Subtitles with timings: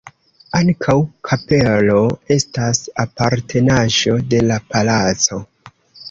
[0.59, 0.93] Ankaŭ
[1.27, 1.99] kapelo
[2.35, 5.39] estas apartenaĵo de la palaco.